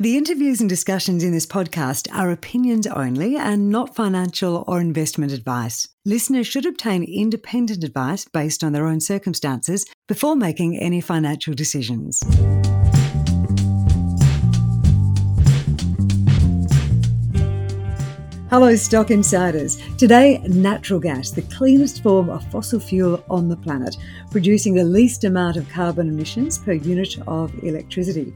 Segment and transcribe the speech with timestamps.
[0.00, 5.30] The interviews and discussions in this podcast are opinions only and not financial or investment
[5.30, 5.88] advice.
[6.06, 12.18] Listeners should obtain independent advice based on their own circumstances before making any financial decisions.
[18.48, 19.82] Hello, Stock Insiders.
[19.98, 23.98] Today, natural gas, the cleanest form of fossil fuel on the planet,
[24.30, 28.34] producing the least amount of carbon emissions per unit of electricity.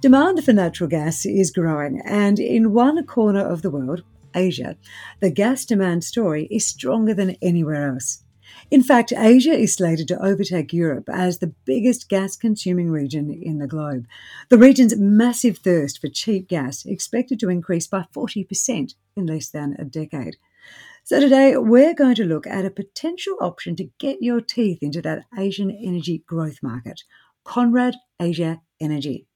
[0.00, 4.76] Demand for natural gas is growing, and in one corner of the world, Asia,
[5.18, 8.22] the gas demand story is stronger than anywhere else.
[8.70, 13.58] In fact, Asia is slated to overtake Europe as the biggest gas consuming region in
[13.58, 14.06] the globe.
[14.50, 19.74] The region's massive thirst for cheap gas expected to increase by 40% in less than
[19.80, 20.36] a decade.
[21.02, 25.02] So, today we're going to look at a potential option to get your teeth into
[25.02, 27.02] that Asian energy growth market
[27.42, 29.27] Conrad Asia Energy.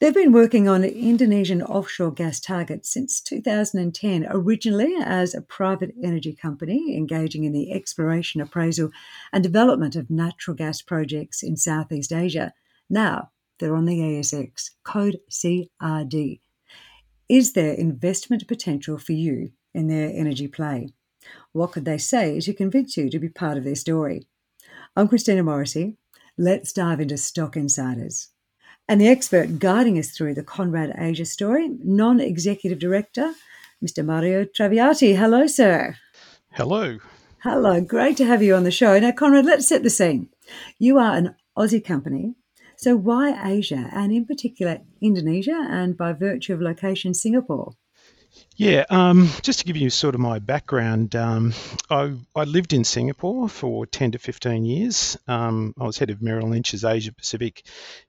[0.00, 6.32] They've been working on Indonesian offshore gas targets since 2010, originally as a private energy
[6.32, 8.90] company engaging in the exploration, appraisal,
[9.32, 12.52] and development of natural gas projects in Southeast Asia.
[12.88, 16.40] Now they're on the ASX, code CRD.
[17.28, 20.92] Is there investment potential for you in their energy play?
[21.52, 24.28] What could they say to convince you to be part of their story?
[24.96, 25.96] I'm Christina Morrissey.
[26.38, 28.28] Let's dive into Stock Insiders.
[28.90, 33.34] And the expert guiding us through the Conrad Asia story, non executive director,
[33.84, 34.02] Mr.
[34.02, 35.14] Mario Traviati.
[35.14, 35.96] Hello, sir.
[36.52, 36.98] Hello.
[37.42, 37.82] Hello.
[37.82, 38.98] Great to have you on the show.
[38.98, 40.30] Now, Conrad, let's set the scene.
[40.78, 42.34] You are an Aussie company.
[42.76, 47.74] So, why Asia, and in particular Indonesia, and by virtue of location, Singapore?
[48.56, 51.54] Yeah, um, just to give you sort of my background, um,
[51.88, 55.16] I, I, lived in Singapore for 10 to 15 years.
[55.28, 57.64] Um, I was head of Merrill Lynch's Asia Pacific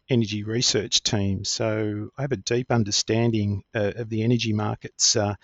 [0.10, 5.36] Energy Research Team, so I have a deep understanding uh, of the energy markets uh,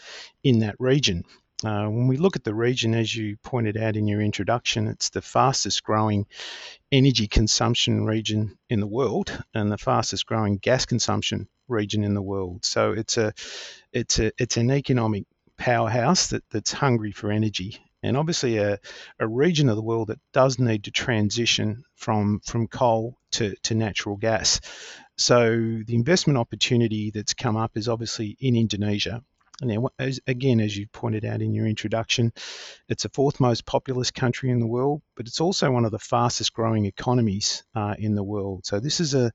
[0.44, 1.24] in that region.
[1.66, 5.22] When we look at the region, as you pointed out in your introduction, it's the
[5.22, 6.28] fastest growing
[6.92, 12.22] energy consumption region in the world and the fastest growing gas consumption region in the
[12.22, 12.66] world.
[12.66, 13.34] So it's a
[13.92, 15.26] it's a it's an economic
[15.58, 18.80] powerhouse that, that's hungry for energy and obviously a,
[19.20, 23.74] a region of the world that does need to transition from from coal to, to
[23.74, 24.62] natural gas.
[25.18, 25.50] So
[25.86, 29.24] the investment opportunity that's come up is obviously in Indonesia.
[29.62, 32.34] Now, as, again, as you pointed out in your introduction,
[32.90, 36.00] it's the fourth most populous country in the world, but it's also one of the
[36.00, 38.66] fastest growing economies uh, in the world.
[38.66, 39.32] So this is a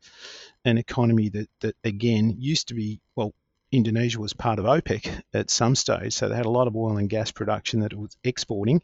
[0.66, 3.32] an economy that, that again used to be well
[3.72, 6.96] Indonesia was part of OPEC at some stage, so they had a lot of oil
[6.96, 8.82] and gas production that it was exporting,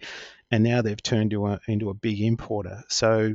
[0.50, 2.84] and now they've turned to a, into a big importer.
[2.88, 3.34] So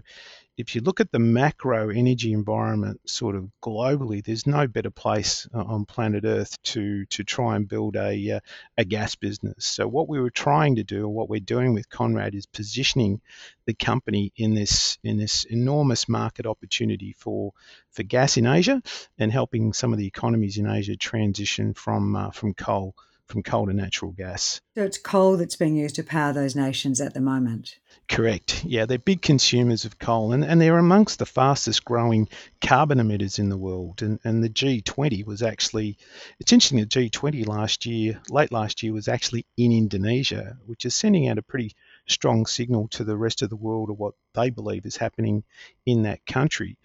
[0.62, 5.48] if you look at the macro energy environment sort of globally, there's no better place
[5.56, 8.40] uh, on planet Earth to to try and build a uh,
[8.78, 9.66] a gas business.
[9.66, 13.22] So what we were trying to do, or what we're doing with Conrad, is positioning
[13.66, 17.54] the company in this in this enormous market opportunity for
[17.90, 18.84] for gas in Asia
[19.18, 22.96] and helping some of the economies in Asia transition from uh, from coal
[23.28, 24.62] from coal to natural gas.
[24.76, 27.80] So it's coal that's being used to power those nations at the moment.
[28.08, 28.64] Correct.
[28.66, 32.28] Yeah, they're big consumers of coal and, and they're amongst the fastest growing
[32.62, 34.02] carbon emitters in the world.
[34.02, 35.98] And, and the G20 was actually,
[36.40, 40.96] it's interesting, the G20 last year, late last year, was actually in Indonesia, which is
[40.96, 41.76] sending out a pretty
[42.08, 45.44] strong signal to the rest of the world of what they believe is happening
[45.86, 46.78] in that country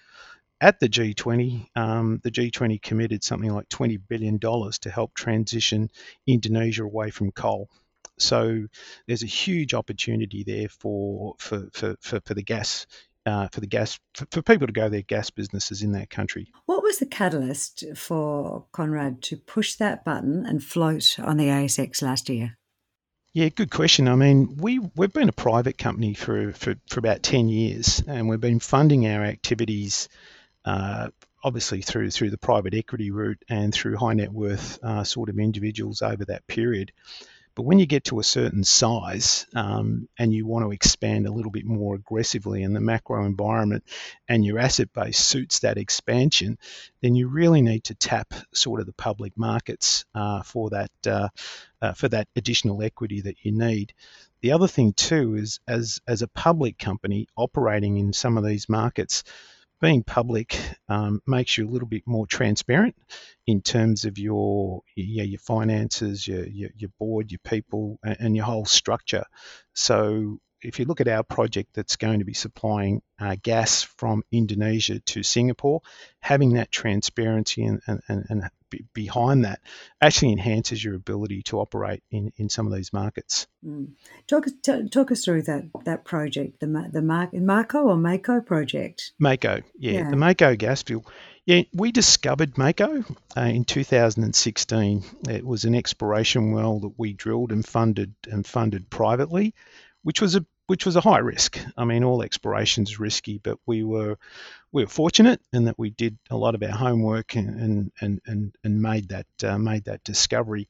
[0.60, 5.90] at the G20, um, the G20 committed something like $20 billion to help transition
[6.26, 7.68] Indonesia away from coal.
[8.18, 8.66] So
[9.06, 12.86] there's a huge opportunity there for for, for, for, for the gas
[13.26, 16.46] uh, for the gas for, for, people to go their gas businesses in that country.
[16.66, 22.00] What was the catalyst for Conrad to push that button and float on the ASX
[22.02, 22.56] last year?
[23.32, 24.08] Yeah, good question.
[24.08, 28.28] I mean, we we've been a private company for, for, for about ten years, and
[28.28, 30.08] we've been funding our activities
[30.66, 31.08] uh,
[31.42, 35.38] obviously through through the private equity route and through high net worth uh, sort of
[35.38, 36.92] individuals over that period.
[37.54, 41.32] But when you get to a certain size um, and you want to expand a
[41.32, 43.84] little bit more aggressively in the macro environment
[44.28, 46.58] and your asset base suits that expansion,
[47.00, 51.28] then you really need to tap sort of the public markets uh, for that uh,
[51.80, 53.94] uh, for that additional equity that you need.
[54.42, 58.68] The other thing too is as as a public company operating in some of these
[58.68, 59.24] markets,
[59.80, 60.58] being public
[60.88, 62.96] um, makes you a little bit more transparent
[63.46, 68.44] in terms of your yeah, your finances, your, your, your board, your people, and your
[68.44, 69.24] whole structure.
[69.74, 74.22] So if you look at our project that's going to be supplying uh, gas from
[74.32, 75.82] Indonesia to Singapore,
[76.20, 79.60] having that transparency and, and, and b- behind that
[80.00, 83.46] actually enhances your ability to operate in, in some of these markets.
[83.64, 83.92] Mm.
[84.26, 89.12] Talk, t- talk us through that that project, the the Mar- Mako or Mako project.
[89.18, 90.10] Mako, yeah, yeah.
[90.10, 91.06] the Mako gas field.
[91.46, 93.04] Yeah, we discovered Mako
[93.36, 95.04] uh, in 2016.
[95.28, 99.54] It was an exploration well that we drilled and funded and funded privately,
[100.02, 101.58] which was a which was a high risk.
[101.76, 104.16] I mean, all exploration is risky, but we were
[104.72, 108.54] we were fortunate in that we did a lot of our homework and and and,
[108.64, 110.68] and made that uh, made that discovery.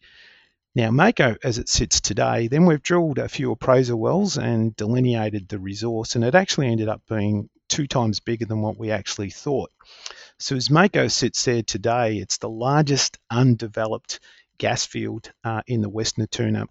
[0.75, 5.49] Now, Mako, as it sits today, then we've drilled a few appraisal wells and delineated
[5.49, 9.31] the resource, and it actually ended up being two times bigger than what we actually
[9.31, 9.71] thought.
[10.39, 14.21] So, as Mako sits there today, it's the largest undeveloped
[14.59, 16.67] gas field uh, in the West Natuna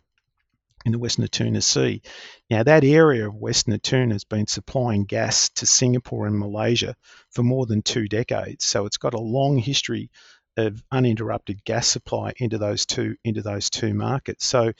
[0.85, 2.01] in the West Natuna Sea.
[2.49, 6.95] Now, that area of West Natuna has been supplying gas to Singapore and Malaysia
[7.31, 8.63] for more than two decades.
[8.63, 10.11] So it's got a long history
[10.57, 14.45] of uninterrupted gas supply into those two into those two markets.
[14.45, 14.71] So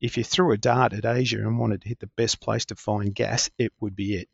[0.00, 2.76] if you threw a dart at Asia and wanted to hit the best place to
[2.76, 4.28] find gas, it would be it.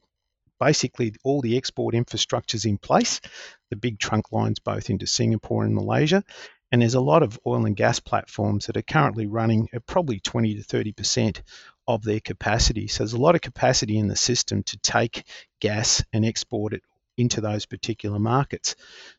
[0.59, 3.23] Basically, all the export infrastructure's in place,
[3.71, 6.23] the big trunk lines both into Singapore and Malaysia,
[6.73, 10.21] and there's a lot of oil and gas platforms that are currently running at probably
[10.21, 11.43] 20 to 30%
[11.89, 12.87] of their capacity.
[12.87, 15.25] So there's a lot of capacity in the system to take
[15.61, 16.83] gas and export it
[17.17, 18.77] into those particular markets.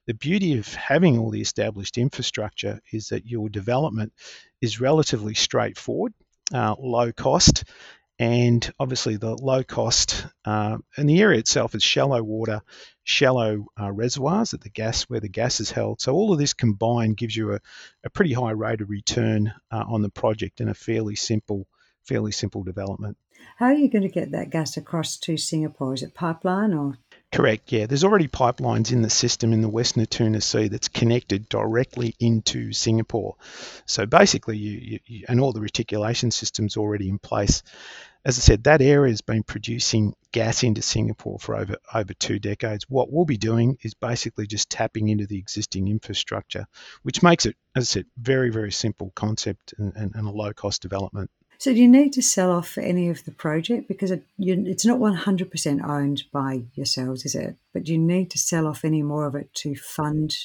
[0.07, 4.13] The beauty of having all the established infrastructure is that your development
[4.61, 6.13] is relatively straightforward,
[6.53, 7.65] uh, low cost,
[8.21, 12.61] and obviously the low cost uh, and the area itself is shallow water
[13.03, 15.99] shallow uh, reservoirs at the gas where the gas is held.
[15.99, 17.59] So all of this combined gives you a,
[18.03, 21.65] a pretty high rate of return uh, on the project in a fairly simple
[22.03, 23.17] fairly simple development.
[23.57, 25.95] How are you going to get that gas across to singapore?
[25.95, 26.99] Is it pipeline or?
[27.31, 27.85] Correct, yeah.
[27.85, 32.73] There's already pipelines in the system in the West Natuna Sea that's connected directly into
[32.73, 33.35] Singapore.
[33.85, 37.63] So basically, you, you, and all the reticulation systems already in place
[38.23, 42.39] as I said, that area has been producing gas into Singapore for over over two
[42.39, 42.85] decades.
[42.89, 46.65] What we'll be doing is basically just tapping into the existing infrastructure,
[47.03, 50.53] which makes it, as I said, very very simple concept and, and, and a low
[50.53, 51.29] cost development.
[51.57, 54.85] So, do you need to sell off any of the project because it, you, it's
[54.85, 57.55] not one hundred percent owned by yourselves, is it?
[57.73, 60.35] But do you need to sell off any more of it to fund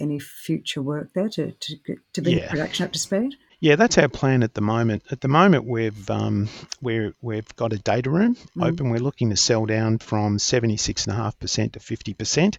[0.00, 1.76] any future work there to to,
[2.12, 2.50] to bring yeah.
[2.50, 3.36] production up to speed.
[3.62, 5.04] Yeah, that's our plan at the moment.
[5.12, 6.48] At the moment, we've um,
[6.80, 8.66] we're, we've got a data room mm.
[8.66, 8.90] open.
[8.90, 12.58] We're looking to sell down from seventy six and a half percent to fifty percent,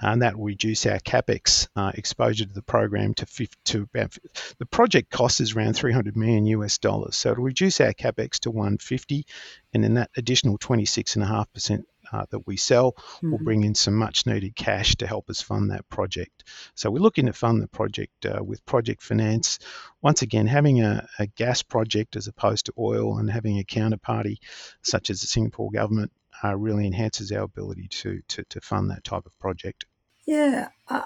[0.00, 4.18] and that will reduce our capex uh, exposure to the program to 50, to about
[4.58, 7.14] the project cost is around 300 million US dollars.
[7.14, 9.24] So it'll reduce our capex to 150,
[9.72, 13.30] and then that additional 26 and a half percent uh, that we sell mm-hmm.
[13.30, 16.44] will bring in some much needed cash to help us fund that project.
[16.74, 19.58] So we're looking to fund the project uh, with project finance.
[20.00, 24.38] Once again, having a, a, gas project as opposed to oil and having a counterparty
[24.82, 26.12] such as the Singapore government
[26.44, 29.86] uh, really enhances our ability to, to, to fund that type of project.
[30.26, 31.02] Yeah, uh,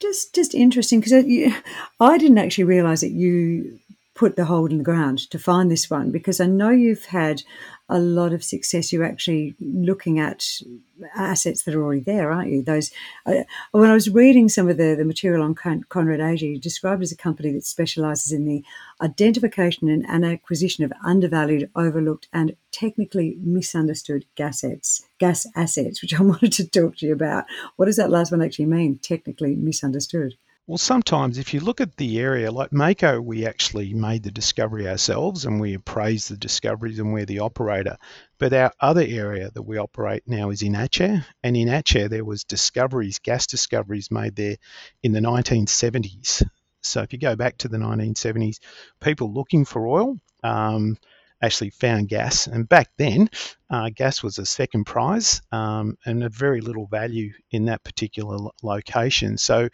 [0.00, 1.62] just just interesting because I,
[2.00, 3.80] I didn't actually realise that you
[4.14, 7.42] put the hole in the ground to find this one because I know you've had
[7.88, 8.92] a lot of success.
[8.92, 10.46] You're actually looking at
[11.14, 12.62] assets that are already there, aren't you?
[12.62, 12.90] Those
[13.26, 13.42] uh,
[13.72, 17.02] when I was reading some of the, the material on Con- Conrad Asia, you described
[17.02, 18.62] as a company that specialises in the
[19.00, 25.06] identification and acquisition of undervalued, overlooked, and technically misunderstood gas assets.
[25.18, 27.44] Gas assets, which I wanted to talk to you about.
[27.76, 28.98] What does that last one actually mean?
[28.98, 30.34] Technically misunderstood.
[30.66, 34.88] Well, sometimes if you look at the area, like Mako, we actually made the discovery
[34.88, 37.96] ourselves and we appraised the discoveries and we're the operator.
[38.38, 41.24] But our other area that we operate now is in Aceh.
[41.42, 44.56] And in Aceh, there was discoveries, gas discoveries made there
[45.02, 46.42] in the 1970s.
[46.80, 48.58] So if you go back to the 1970s,
[49.00, 50.96] people looking for oil, um,
[51.42, 52.46] actually found gas.
[52.46, 53.28] And back then,
[53.68, 58.36] uh, gas was a second prize um, and a very little value in that particular
[58.36, 59.36] lo- location.
[59.36, 59.68] So,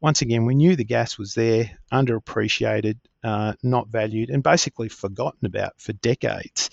[0.00, 5.46] once again, we knew the gas was there, underappreciated, uh, not valued, and basically forgotten
[5.46, 6.70] about for decades.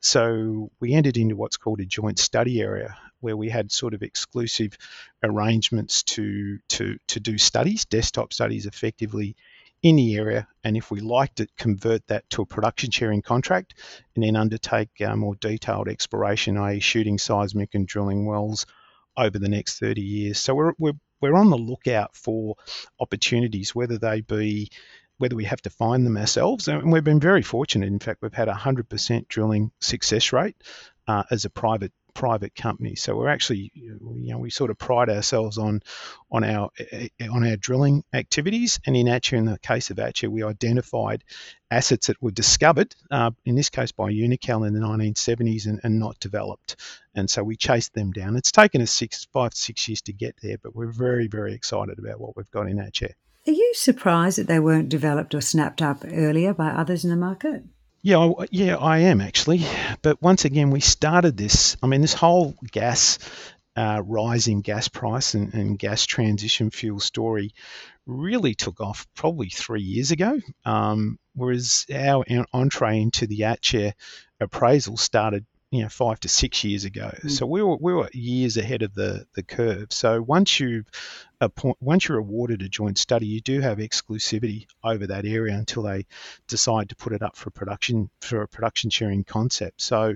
[0.00, 4.02] So, we entered into what's called a joint study area where we had sort of
[4.02, 4.76] exclusive
[5.22, 9.34] arrangements to, to, to do studies, desktop studies effectively
[9.84, 13.74] in the area, and if we liked it, convert that to a production sharing contract,
[14.14, 18.64] and then undertake uh, more detailed exploration, i.e., shooting seismic and drilling wells
[19.14, 20.38] over the next 30 years.
[20.38, 22.56] So we're, we're, we're on the lookout for
[22.98, 24.70] opportunities, whether they be
[25.18, 26.66] whether we have to find them ourselves.
[26.66, 27.86] And we've been very fortunate.
[27.86, 30.56] In fact, we've had a 100% drilling success rate
[31.06, 33.02] uh, as a private private companies.
[33.02, 35.82] So we're actually, you know, we sort of pride ourselves on
[36.30, 36.70] on our
[37.30, 38.80] on our drilling activities.
[38.86, 41.24] And in Aceh, in the case of Aceh, we identified
[41.70, 45.98] assets that were discovered, uh, in this case by Unocal in the 1970s, and, and
[45.98, 46.76] not developed.
[47.14, 48.36] And so we chased them down.
[48.36, 51.98] It's taken us six, five, six years to get there, but we're very, very excited
[51.98, 53.12] about what we've got in Aceh.
[53.46, 57.16] Are you surprised that they weren't developed or snapped up earlier by others in the
[57.16, 57.64] market?
[58.04, 59.64] Yeah, yeah, I am actually.
[60.02, 61.78] But once again, we started this.
[61.82, 63.18] I mean, this whole gas
[63.76, 64.02] uh,
[64.46, 67.54] in gas price and, and, gas transition fuel story
[68.04, 70.38] really took off probably three years ago.
[70.66, 73.94] Um, whereas our entree into the Aceh
[74.38, 77.10] appraisal started you know five to six years ago.
[77.22, 77.30] Mm.
[77.30, 79.88] So we were we were years ahead of the the curve.
[79.90, 80.84] So once you
[81.40, 85.82] appoint, once you're awarded a joint study, you do have exclusivity over that area until
[85.82, 86.06] they
[86.46, 89.80] decide to put it up for production for a production sharing concept.
[89.80, 90.14] So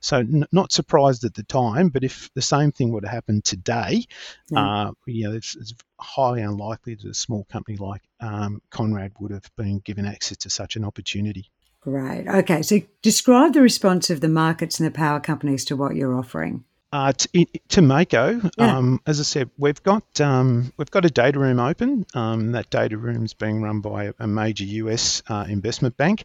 [0.00, 3.44] so n- not surprised at the time, but if the same thing would have happened
[3.44, 4.06] today,
[4.50, 4.58] mm.
[4.58, 9.30] uh, you know it's, it's, highly unlikely that a small company like um, Conrad would
[9.30, 11.50] have been given access to such an opportunity.
[11.86, 12.26] Great.
[12.26, 12.62] Okay.
[12.62, 16.64] So describe the response of the markets and the power companies to what you're offering.
[16.92, 18.76] Uh, to, to Mako, yeah.
[18.76, 22.04] um, as I said, we've got um, we've got a data room open.
[22.12, 26.24] Um, that data room is being run by a major US uh, investment bank.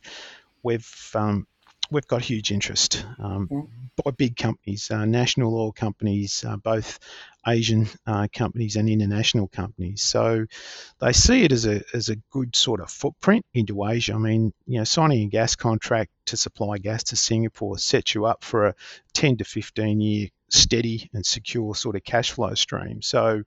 [0.63, 1.45] We've um,
[1.91, 3.61] we've got huge interest um, yeah.
[4.03, 6.99] by big companies, uh, national oil companies, uh, both
[7.45, 10.01] Asian uh, companies and international companies.
[10.01, 10.45] So
[10.99, 14.13] they see it as a as a good sort of footprint into Asia.
[14.13, 18.25] I mean, you know, signing a gas contract to supply gas to Singapore sets you
[18.25, 18.75] up for a
[19.13, 23.01] 10 to 15 year steady and secure sort of cash flow stream.
[23.01, 23.43] So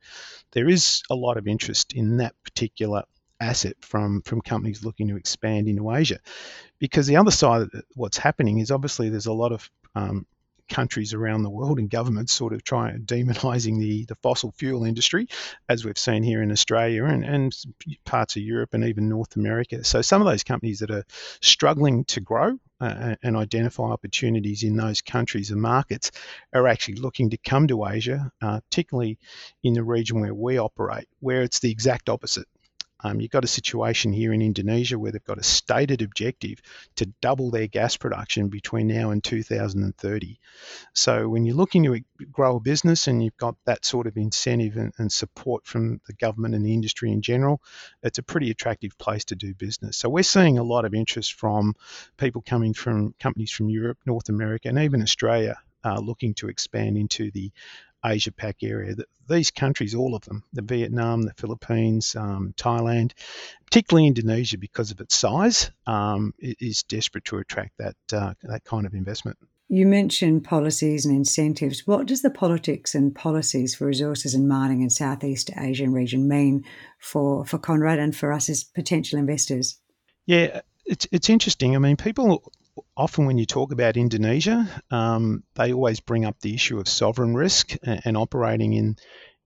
[0.53, 3.05] there is a lot of interest in that particular
[3.41, 6.19] asset from from companies looking to expand into Asia,
[6.79, 10.27] because the other side of what's happening is obviously there's a lot of um,
[10.69, 15.29] countries around the world and governments sort of trying demonizing the, the fossil fuel industry,
[15.69, 17.55] as we've seen here in Australia and, and
[18.05, 19.85] parts of Europe and even North America.
[19.85, 21.05] So some of those companies that are
[21.43, 26.11] struggling to grow uh, and identify opportunities in those countries and markets
[26.53, 29.19] are actually looking to come to Asia, uh, particularly
[29.63, 32.47] in the region where we operate, where it's the exact opposite.
[33.05, 36.61] Um, you've got a situation here in Indonesia where they've got a stated objective
[36.97, 40.39] to double their gas production between now and 2030.
[40.95, 42.01] So when you're looking to
[42.33, 46.15] grow a business and you've got that sort of incentive and, and support from the
[46.15, 47.61] government and the industry in general,
[48.03, 49.99] it's a pretty attractive place to do business.
[49.99, 51.75] So we're seeing a lot of interest from
[52.17, 56.97] people coming from companies from Europe, North America, and even Australia uh, looking to expand
[56.97, 57.53] into the
[58.05, 58.95] Asia Pac area.
[59.29, 63.13] These countries, all of them, the Vietnam, the Philippines, um, Thailand,
[63.65, 68.87] particularly Indonesia, because of its size, um, is desperate to attract that uh, that kind
[68.87, 69.39] of investment.
[69.69, 71.87] You mentioned policies and incentives.
[71.87, 76.65] What does the politics and policies for resources and mining in Southeast Asian region mean
[76.99, 79.79] for, for Conrad and for us as potential investors?
[80.27, 81.75] Yeah, it's, it's interesting.
[81.75, 82.53] I mean, people
[82.97, 87.35] often when you talk about Indonesia, um, they always bring up the issue of sovereign
[87.35, 88.97] risk and, and operating in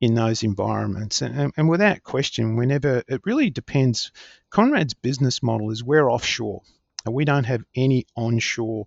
[0.01, 1.23] in those environments.
[1.23, 4.13] And, and, without question, whenever it really depends,
[4.49, 6.63] Conrad's business model is we're offshore.
[7.05, 8.87] And we don't have any onshore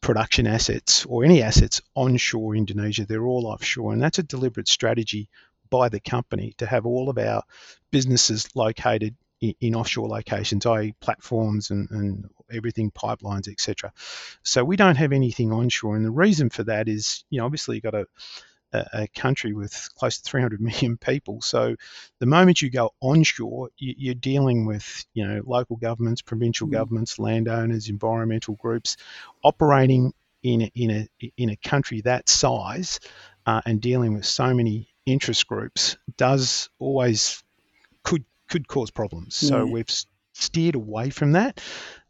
[0.00, 3.06] production assets or any assets onshore Indonesia.
[3.06, 3.92] They're all offshore.
[3.92, 5.28] And that's a deliberate strategy
[5.70, 7.42] by the company to have all of our
[7.90, 13.92] businesses located in, in offshore locations, i.e., platforms and, and everything pipelines, etc.
[14.42, 17.76] So we don't have anything onshore, and the reason for that is, you know, obviously
[17.76, 18.06] you've got a
[18.92, 21.40] a country with close to 300 million people.
[21.40, 21.76] So
[22.18, 26.72] the moment you go onshore, you're dealing with you know local governments, provincial mm.
[26.72, 28.96] governments, landowners, environmental groups,
[29.42, 30.12] operating
[30.42, 33.00] in a, in a in a country that size,
[33.46, 37.42] uh, and dealing with so many interest groups does always
[38.02, 39.36] could could cause problems.
[39.36, 39.90] So we've
[40.34, 41.60] steered away from that.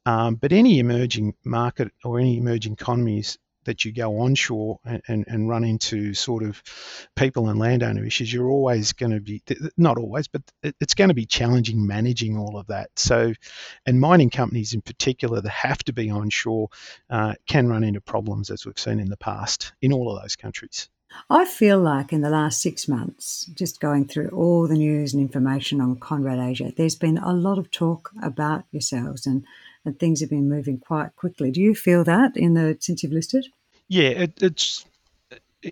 [0.07, 5.25] Um, but any emerging market or any emerging economies that you go onshore and, and,
[5.27, 6.63] and, run into sort of
[7.17, 9.43] people and landowner issues, you're always going to be,
[9.77, 12.91] not always, but it's going to be challenging managing all of that.
[12.95, 13.35] So,
[13.85, 16.69] and mining companies in particular that have to be onshore
[17.11, 20.37] uh, can run into problems as we've seen in the past in all of those
[20.37, 20.89] countries.
[21.31, 25.23] I feel like in the last six months, just going through all the news and
[25.23, 29.45] information on Conrad Asia, there's been a lot of talk about yourselves and
[29.87, 31.51] and things have been moving quite quickly.
[31.51, 33.47] Do you feel that in the since you've listed?
[33.89, 34.85] Yeah, it, it's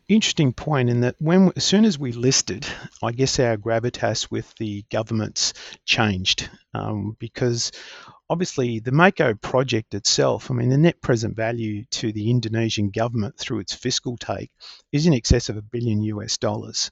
[0.08, 2.66] interesting point in that when as soon as we listed,
[3.02, 5.52] I guess our gravitas with the governments
[5.84, 7.72] changed um, because
[8.30, 13.38] obviously the Mako project itself, I mean, the net present value to the Indonesian government
[13.38, 14.50] through its fiscal take
[14.92, 16.90] is in excess of a billion US dollars.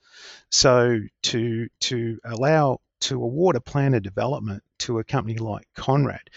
[0.51, 6.31] So to to allow to award a plan of development to a company like Conrad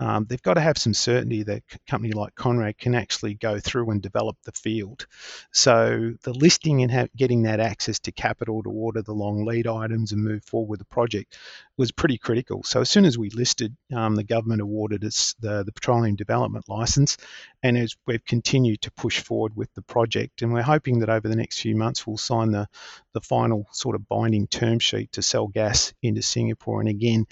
[0.00, 3.60] um, they've got to have some certainty that a company like Conrad can actually go
[3.60, 5.06] through and develop the field.
[5.52, 10.12] So the listing and getting that access to capital to order the long lead items
[10.12, 11.36] and move forward with the project
[11.76, 12.62] was pretty critical.
[12.62, 16.68] So as soon as we listed, um, the government awarded us the, the petroleum development
[16.68, 17.18] license,
[17.62, 21.28] and as we've continued to push forward with the project, and we're hoping that over
[21.28, 22.66] the next few months we'll sign the
[23.12, 26.80] the final sort of binding term sheet to sell gas into Singapore.
[26.80, 27.26] And again,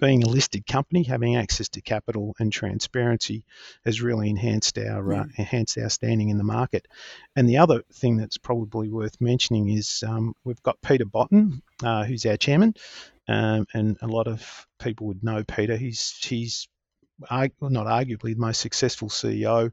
[0.00, 3.44] being a listed company, having access to capital and transparency
[3.84, 6.86] has really enhanced our uh, enhanced our standing in the market.
[7.36, 12.04] And the other thing that's probably worth mentioning is um, we've got Peter Botten, uh,
[12.04, 12.74] who's our chairman,
[13.28, 15.76] um, and a lot of people would know Peter.
[15.76, 16.68] He's he's
[17.20, 19.70] not arguably the most successful CEO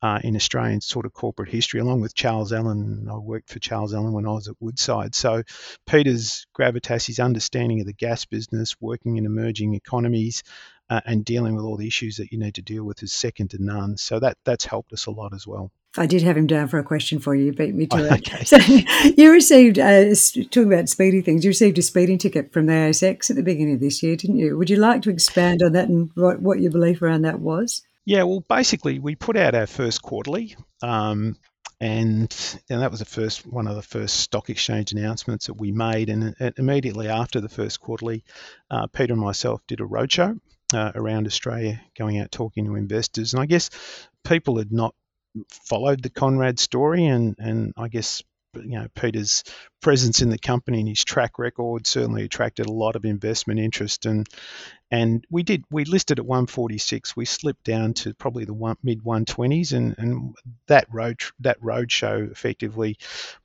[0.00, 3.08] uh, in Australian sort of corporate history, along with Charles Allen.
[3.10, 5.14] I worked for Charles Allen when I was at Woodside.
[5.14, 5.42] So
[5.86, 10.42] Peter's gravitas, his understanding of the gas business, working in emerging economies,
[10.90, 13.50] uh, and dealing with all the issues that you need to deal with is second
[13.50, 13.96] to none.
[13.96, 15.70] So that that's helped us a lot as well.
[15.96, 17.46] I did have him down for a question for you.
[17.46, 18.12] You beat me to it.
[18.12, 18.44] Okay.
[18.44, 18.56] So
[19.16, 20.14] you received, uh,
[20.50, 23.74] talking about speedy things, you received a speeding ticket from the ASX at the beginning
[23.74, 24.56] of this year, didn't you?
[24.56, 27.82] Would you like to expand on that and what, what your belief around that was?
[28.04, 31.36] Yeah, well, basically, we put out our first quarterly, um,
[31.80, 32.34] and,
[32.70, 36.08] and that was the first one of the first stock exchange announcements that we made.
[36.08, 38.24] And, and immediately after the first quarterly,
[38.70, 40.40] uh, Peter and myself did a roadshow
[40.74, 43.32] uh, around Australia, going out talking to investors.
[43.32, 43.70] And I guess
[44.24, 44.94] people had not
[45.50, 48.22] followed the Conrad story, and and I guess
[48.54, 49.44] you know Peter's
[49.80, 54.06] presence in the company and his track record certainly attracted a lot of investment interest.
[54.06, 54.26] And
[54.90, 59.02] and we did we listed at 146 we slipped down to probably the one, mid
[59.02, 60.34] 120s and and
[60.66, 62.96] that road that road show effectively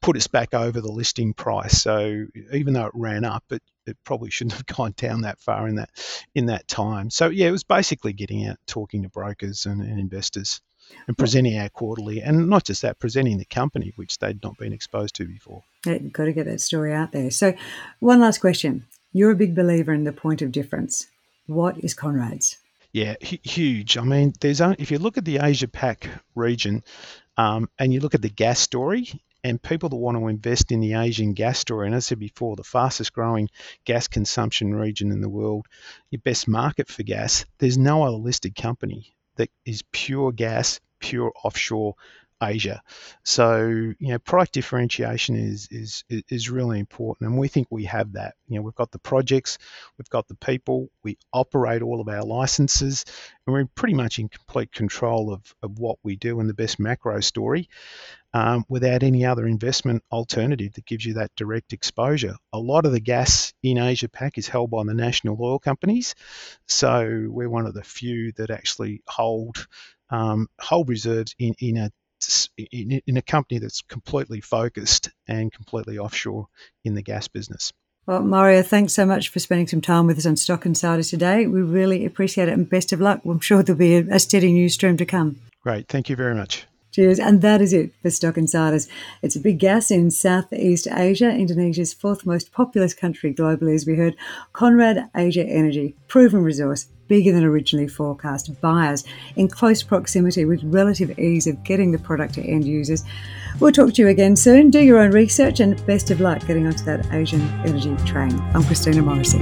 [0.02, 1.82] put us back over the listing price.
[1.82, 5.68] So even though it ran up it it probably shouldn't have gone down that far
[5.68, 5.90] in that
[6.36, 10.00] in that time so yeah it was basically getting out talking to brokers and, and
[10.00, 10.62] investors
[11.08, 14.74] and presenting our quarterly, and not just that, presenting the company, which they'd not been
[14.74, 15.64] exposed to before.
[15.86, 17.32] Yeah, got to get that story out there.
[17.32, 17.54] So,
[18.00, 18.86] one last question.
[19.12, 21.08] You're a big believer in the point of difference.
[21.46, 22.58] What is Conrad's?
[22.92, 23.98] Yeah, huge.
[23.98, 26.84] I mean, there's if you look at the Asia Pac region,
[27.38, 29.10] um, and you look at the gas story,
[29.44, 32.20] and people that want to invest in the Asian gas story, and as I said
[32.20, 33.50] before, the fastest growing
[33.86, 35.68] gas consumption region in the world,
[36.10, 41.34] your best market for gas, there's no other listed company that is pure gas, pure
[41.44, 41.96] offshore
[42.44, 42.82] Asia.
[43.24, 48.14] So you know, product differentiation is is is really important, and we think we have
[48.14, 48.36] that.
[48.48, 49.58] You know, we've got the projects,
[49.98, 53.06] we've got the people, we operate all of our licenses,
[53.46, 56.80] and we're pretty much in complete control of of what we do and the best
[56.80, 57.70] macro story.
[58.36, 62.34] Um, without any other investment alternative that gives you that direct exposure.
[62.52, 66.16] A lot of the gas in Asia Pac is held by the national oil companies,
[66.68, 69.68] so we're one of the few that actually hold
[70.10, 71.92] um, hold reserves in, in a
[72.58, 76.48] in, in a company that's completely focused and completely offshore
[76.84, 77.72] in the gas business.
[78.06, 81.48] Well, Mario, thanks so much for spending some time with us on Stock Insider today.
[81.48, 83.22] We really appreciate it and best of luck.
[83.26, 85.38] I'm sure there'll be a, a steady news stream to come.
[85.62, 85.88] Great.
[85.88, 86.66] Thank you very much.
[86.94, 87.18] Cheers.
[87.18, 88.88] And that is it for Stock Insiders.
[89.24, 93.96] It's a big gas in Southeast Asia, Indonesia's fourth most populous country globally, as we
[93.96, 94.16] heard.
[94.54, 98.62] Conrad Asia Energy, proven resource, bigger than originally forecast.
[98.62, 99.04] Buyers
[99.36, 103.04] in close proximity with relative ease of getting the product to end users.
[103.60, 104.70] We'll talk to you again soon.
[104.70, 108.40] Do your own research and best of luck getting onto that Asian energy train.
[108.54, 109.42] I'm Christina Morrissey.